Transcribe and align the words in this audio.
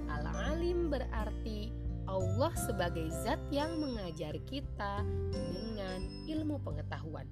al-alim 0.08 0.94
berarti 0.94 1.74
Allah 2.06 2.54
sebagai 2.58 3.10
zat 3.22 3.42
yang 3.54 3.78
mengajar 3.82 4.34
kita 4.50 5.06
dengan 5.30 6.02
ilmu 6.26 6.58
pengetahuan, 6.62 7.26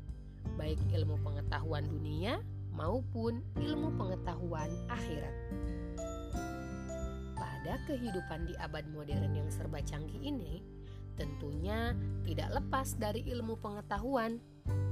baik 0.57 0.77
ilmu 0.93 1.17
pengetahuan 1.25 1.85
dunia 1.85 2.41
maupun 2.73 3.41
ilmu 3.57 3.89
pengetahuan 3.97 4.69
akhirat. 4.89 5.33
Pada 7.33 7.73
kehidupan 7.89 8.45
di 8.45 8.53
abad 8.61 8.85
modern 8.93 9.33
yang 9.33 9.49
serba 9.49 9.81
canggih 9.81 10.21
ini, 10.21 10.61
tentunya 11.17 11.97
tidak 12.23 12.61
lepas 12.61 12.95
dari 12.95 13.25
ilmu 13.27 13.57
pengetahuan. 13.59 14.37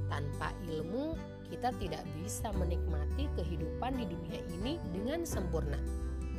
Tanpa 0.06 0.54
ilmu, 0.70 1.14
kita 1.50 1.74
tidak 1.78 2.02
bisa 2.18 2.50
menikmati 2.54 3.30
kehidupan 3.38 3.98
di 3.98 4.06
dunia 4.06 4.40
ini 4.58 4.78
dengan 4.90 5.22
sempurna. 5.22 5.78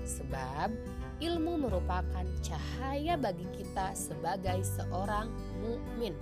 Sebab 0.07 0.71
ilmu 1.19 1.67
merupakan 1.67 2.27
cahaya 2.39 3.19
bagi 3.19 3.47
kita 3.55 3.91
sebagai 3.91 4.63
seorang 4.63 5.27
mukmin. 5.59 6.15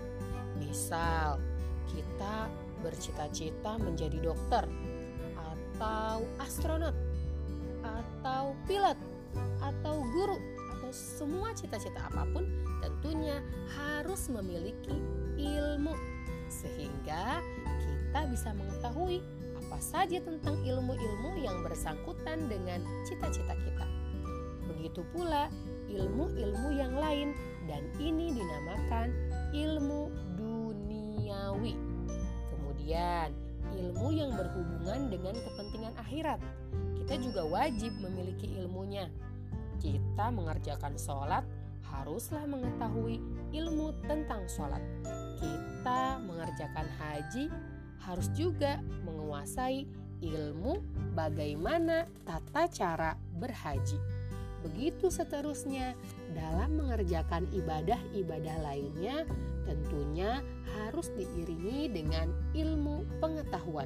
Misal, 0.57 1.37
kita 1.89 2.49
bercita-cita 2.81 3.77
menjadi 3.81 4.17
dokter 4.21 4.65
atau 5.35 6.23
astronot 6.41 6.95
atau 7.85 8.57
pilot 8.65 8.97
atau 9.61 10.01
guru 10.15 10.37
semua 10.95 11.51
cita-cita 11.51 12.07
apa 12.07 12.23
pun 12.31 12.47
tentunya 12.79 13.43
harus 13.75 14.31
memiliki 14.31 14.95
ilmu 15.35 15.91
sehingga 16.47 17.43
kita 17.83 18.31
bisa 18.31 18.55
mengetahui 18.55 19.19
apa 19.59 19.77
saja 19.83 20.23
tentang 20.23 20.55
ilmu-ilmu 20.63 21.35
yang 21.43 21.59
bersangkutan 21.67 22.47
dengan 22.47 22.79
cita-cita 23.03 23.51
kita. 23.59 23.87
Begitu 24.71 25.03
pula 25.11 25.51
ilmu-ilmu 25.91 26.69
yang 26.79 26.95
lain 26.95 27.35
dan 27.67 27.83
ini 27.99 28.31
dinamakan 28.31 29.11
ilmu 29.51 30.13
duniawi. 30.39 31.75
Kemudian, 32.55 33.35
ilmu 33.75 34.07
yang 34.15 34.31
berhubungan 34.37 35.11
dengan 35.11 35.35
kepentingan 35.35 35.93
akhirat. 35.99 36.39
Kita 37.03 37.19
juga 37.21 37.41
wajib 37.45 37.91
memiliki 37.99 38.53
ilmunya. 38.61 39.09
Kita 39.79 40.31
mengerjakan 40.31 40.95
sholat 40.95 41.43
haruslah 41.95 42.43
mengetahui 42.49 43.21
ilmu 43.55 43.95
tentang 44.09 44.43
sholat. 44.51 44.81
Kita 45.39 46.19
mengerjakan 46.19 46.87
haji 46.99 47.45
harus 48.03 48.27
juga 48.35 48.81
menguasai 49.05 49.87
ilmu 50.21 50.81
bagaimana 51.13 52.07
tata 52.23 52.67
cara 52.71 53.15
berhaji. 53.37 53.97
Begitu 54.65 55.13
seterusnya 55.13 55.93
dalam 56.33 56.81
mengerjakan 56.81 57.45
ibadah-ibadah 57.53 58.57
lainnya 58.65 59.29
tentunya 59.65 60.41
harus 60.73 61.13
diiringi 61.13 61.89
dengan 61.93 62.33
ilmu 62.57 63.05
pengetahuan. 63.21 63.85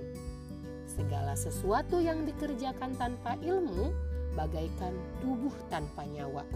Segala 0.88 1.36
sesuatu 1.36 2.00
yang 2.00 2.24
dikerjakan 2.24 2.96
tanpa 2.96 3.36
ilmu 3.44 3.92
bagaikan 4.40 4.96
tubuh 5.20 5.52
tanpa 5.68 6.08
nyawa 6.08 6.48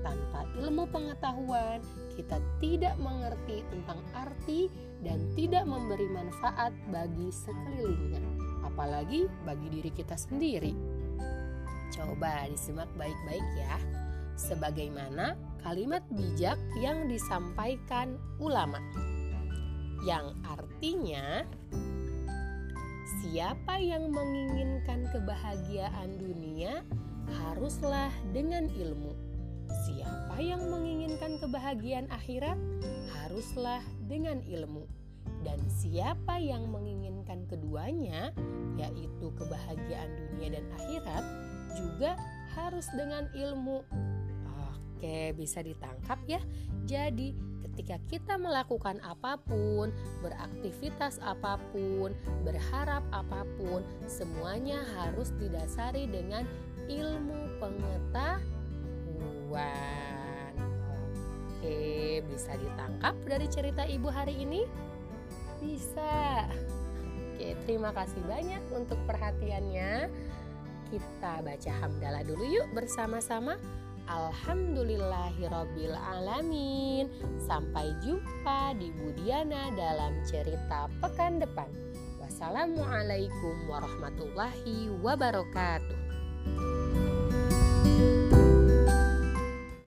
tanpa 0.00 0.48
ilmu 0.60 0.88
pengetahuan, 0.88 1.80
kita 2.16 2.40
tidak 2.60 2.96
mengerti 3.00 3.64
tentang 3.68 4.00
arti 4.16 4.72
dan 5.04 5.20
tidak 5.36 5.64
memberi 5.64 6.08
manfaat 6.08 6.72
bagi 6.88 7.28
sekelilingnya, 7.32 8.20
apalagi 8.64 9.28
bagi 9.44 9.68
diri 9.68 9.90
kita 9.92 10.16
sendiri. 10.16 10.72
Coba 11.92 12.48
disimak 12.48 12.88
baik-baik 12.96 13.46
ya, 13.56 13.76
sebagaimana 14.36 15.36
kalimat 15.60 16.04
bijak 16.12 16.56
yang 16.80 17.08
disampaikan 17.08 18.16
ulama, 18.40 18.80
yang 20.04 20.32
artinya 20.48 21.44
siapa 23.20 23.76
yang 23.76 24.08
menginginkan 24.08 25.04
kebahagiaan 25.12 26.16
dunia 26.16 26.80
haruslah 27.30 28.10
dengan 28.34 28.66
ilmu 28.66 29.30
Siapa 29.70 30.36
yang 30.42 30.66
menginginkan 30.66 31.38
kebahagiaan 31.38 32.10
akhirat 32.10 32.58
haruslah 33.14 33.82
dengan 34.10 34.42
ilmu, 34.42 34.82
dan 35.46 35.62
siapa 35.70 36.42
yang 36.42 36.66
menginginkan 36.66 37.46
keduanya, 37.46 38.34
yaitu 38.74 39.30
kebahagiaan 39.38 40.10
dunia 40.10 40.58
dan 40.58 40.66
akhirat, 40.74 41.24
juga 41.78 42.18
harus 42.58 42.86
dengan 42.98 43.30
ilmu. 43.30 43.86
Oke, 44.98 45.32
bisa 45.38 45.62
ditangkap 45.62 46.18
ya. 46.26 46.42
Jadi, 46.82 47.38
ketika 47.80 47.96
kita 48.12 48.36
melakukan 48.36 49.00
apa 49.00 49.40
pun, 49.48 49.88
beraktivitas 50.20 51.16
apa 51.24 51.56
pun, 51.72 52.12
berharap 52.44 53.00
apa 53.08 53.48
pun, 53.56 53.80
semuanya 54.04 54.84
harus 55.00 55.32
didasari 55.40 56.04
dengan 56.04 56.44
ilmu 56.92 57.56
pengetahuan 57.56 58.36
Oke, 61.56 62.20
bisa 62.28 62.52
ditangkap 62.60 63.16
dari 63.24 63.48
cerita 63.48 63.88
ibu 63.88 64.12
hari 64.12 64.44
ini? 64.44 64.68
Bisa. 65.64 66.44
Oke, 67.32 67.56
terima 67.64 67.96
kasih 67.96 68.20
banyak 68.28 68.60
untuk 68.76 69.00
perhatiannya. 69.08 70.08
Kita 70.92 71.40
baca 71.40 71.72
hamdalah 71.80 72.24
dulu 72.28 72.44
yuk 72.44 72.68
bersama-sama. 72.76 73.56
Alhamdulillahirabbil 74.10 75.94
alamin. 75.94 77.06
Sampai 77.38 77.94
jumpa 78.02 78.74
di 78.74 78.90
Budiana 78.98 79.70
dalam 79.78 80.18
cerita 80.26 80.90
pekan 80.98 81.38
depan. 81.38 81.70
Wassalamualaikum 82.18 83.70
warahmatullahi 83.70 84.90
wabarakatuh. 84.98 85.98